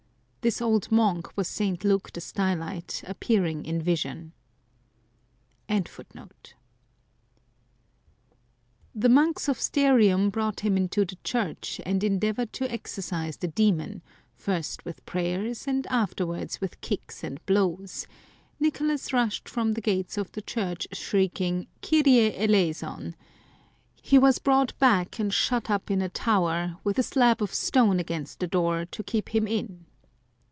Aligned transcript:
This 0.43 0.59
old 0.59 0.91
monk 0.91 1.37
was 1.37 1.47
St. 1.47 1.83
Luke 1.83 2.11
the 2.11 2.19
Stylite, 2.19 3.03
appearing 3.07 3.63
in 3.63 3.79
vision. 3.79 4.33
i86 5.69 5.69
Some 5.69 5.83
Crazy 5.83 6.29
Saints 8.95 9.07
monks 9.07 9.47
of 9.47 9.61
Sterium 9.61 10.31
brought 10.31 10.61
him 10.61 10.77
into 10.77 11.05
the 11.05 11.19
church 11.23 11.79
and 11.85 12.03
endeavoured 12.03 12.51
to 12.53 12.65
exorcise 12.71 13.37
the 13.37 13.49
demon, 13.49 14.01
first 14.33 14.83
with 14.83 15.05
prayers, 15.05 15.67
and 15.67 15.85
afterwards 15.91 16.59
with 16.59 16.81
kicks 16.81 17.23
and 17.23 17.45
blows, 17.45 18.07
Nicolas 18.59 19.13
rushed 19.13 19.47
from 19.47 19.73
the 19.73 19.81
gates 19.81 20.17
of 20.17 20.31
the 20.31 20.41
church 20.41 20.87
shrieking," 20.91 21.67
Kyrie 21.83 22.31
cleison!" 22.33 23.13
He 24.01 24.17
was 24.17 24.39
brought 24.39 24.75
back 24.79 25.19
and 25.19 25.31
shut 25.31 25.69
up 25.69 25.91
in 25.91 26.01
a 26.01 26.09
tower, 26.09 26.77
with 26.83 26.97
a 26.97 27.03
stab 27.03 27.43
of 27.43 27.53
stone 27.53 27.99
against 27.99 28.39
the 28.39 28.47
door, 28.47 28.85
to 28.85 29.03
keep 29.03 29.35
him 29.35 29.45
in. 29.45 29.85